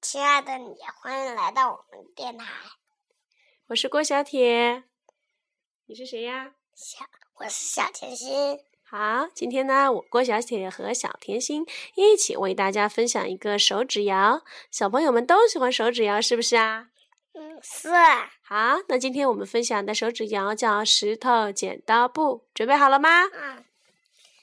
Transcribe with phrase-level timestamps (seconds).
[0.00, 2.46] 亲爱的你，欢迎来到我们电台。
[3.66, 4.84] 我是郭小铁，
[5.84, 6.52] 你是谁呀？
[6.74, 8.58] 小，我是小甜心。
[8.82, 11.66] 好，今天呢，我郭小铁和小甜心
[11.96, 14.42] 一起为大家分享一个手指谣。
[14.70, 16.88] 小朋友们都喜欢手指谣，是不是啊？
[17.34, 17.90] 嗯，是。
[18.40, 23.24] 好，那今天我们分享的手指谣叫石头剪刀布，准备好了吗？
[23.34, 23.64] 嗯。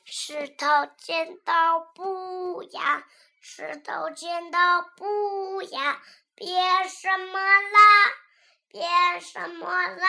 [0.06, 0.66] 石头
[0.98, 3.08] 剪刀布呀，
[3.50, 6.02] 石头剪刀布呀，
[6.36, 7.80] 变什么啦？
[8.68, 10.08] 变什么啦？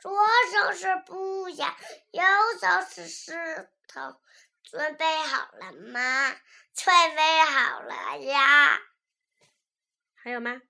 [0.00, 0.10] 左
[0.50, 1.76] 手是布呀，
[2.12, 2.24] 右
[2.58, 4.18] 手是石头，
[4.62, 6.34] 准备好了吗？
[6.74, 8.80] 准备好了呀。
[10.14, 10.62] 还有吗？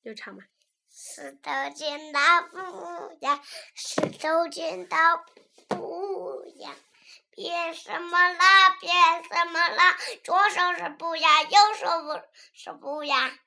[0.00, 0.42] 又唱吗？
[0.90, 3.42] 石头剪刀布呀，
[3.74, 5.22] 石头剪刀
[5.68, 6.74] 布呀，
[7.36, 8.70] 变什么啦？
[8.80, 9.94] 变什么啦？
[10.24, 12.22] 左手是布呀，右手不
[12.54, 13.38] 是布呀。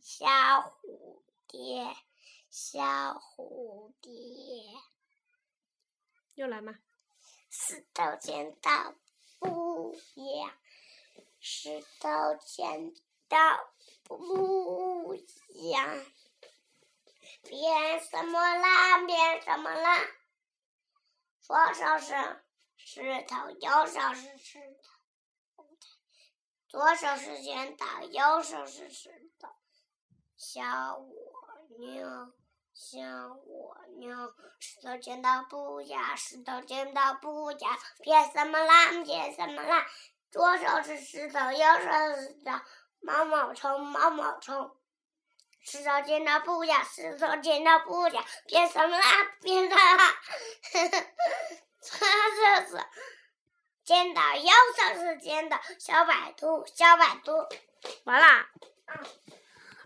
[0.00, 1.96] 小蝴蝶，
[2.48, 2.80] 小
[3.18, 4.12] 蝴蝶，
[6.34, 6.78] 又来吗？
[7.50, 8.94] 石头剪刀
[9.40, 10.56] 布呀，
[11.40, 12.94] 石头剪
[13.28, 13.36] 刀
[14.04, 15.12] 布
[15.72, 15.92] 呀，
[17.42, 18.98] 变什么啦？
[18.98, 20.00] 变什么啦？
[21.50, 22.14] 左手是
[22.76, 24.60] 石头，右手是石
[25.56, 25.64] 头，
[26.68, 29.48] 左手是剪刀，右手是石头。
[30.36, 31.34] 小蜗
[31.80, 32.32] 牛，
[32.72, 33.00] 小
[33.34, 38.92] 蜗牛，石头剪刀布呀，石头剪刀布呀，变什么啦？
[39.04, 39.88] 变什么啦？
[40.30, 42.52] 左手是石头，右手是石头，
[43.00, 44.79] 毛毛虫，毛毛虫，
[45.62, 49.04] 石头剪刀布呀，石头剪刀布呀，变什么啦？
[49.42, 50.14] 变什么啦？
[51.80, 52.84] 左手是
[53.84, 57.32] 剪刀，右手是剪刀，小白兔，小白兔，
[58.04, 58.48] 完啦。
[58.86, 59.06] 嗯。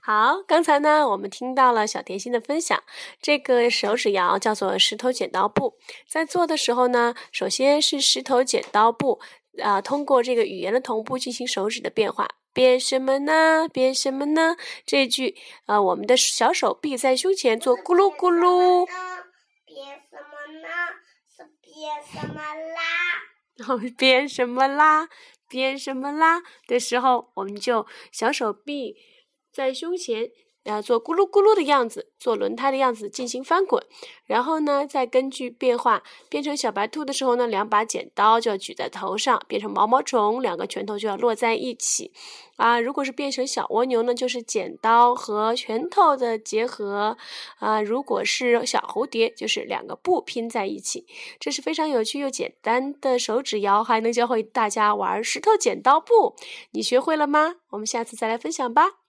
[0.03, 2.83] 好，刚才呢，我们听到了小甜心的分享。
[3.23, 5.79] 这个手指谣叫做石头剪刀布。
[6.07, 9.19] 在做的时候呢，首先是石头剪刀布，
[9.63, 12.29] 啊，通过这个语言的同步进行手指的变化。
[12.53, 13.69] 变什么呢？
[13.73, 14.57] 变什么呢？
[14.87, 18.87] 这句，啊，我们的小手臂在胸前做咕噜咕噜。
[19.67, 20.69] 变什么呢？
[21.29, 22.83] 是变什么啦？
[23.57, 25.09] 然后变什么啦？
[25.49, 26.43] 变什么啦？
[26.69, 28.97] 的时候，我们就小手臂。
[29.53, 30.31] 在胸前，
[30.65, 33.85] 要，做咕噜咕噜的样子，做轮胎的样子进行翻滚。
[34.25, 42.13] 然后呢，再根据变化变成小白兔的时候呢，两把剪刀就要举在头上；变成毛毛虫，两个拳头就要落在一起。
[42.57, 47.19] 啊，如果是变成小蜗牛呢，就是剪刀和拳头的结合。
[47.59, 51.07] 啊，如果是小蝴蝶，就是两个布拼在一起。
[51.39, 56.35] 这是非常有趣又简单的手指谣，还能教会大家玩石头剪刀布。
[56.71, 57.57] 你学会了吗？
[57.71, 59.04] 我们下次再来分享吧。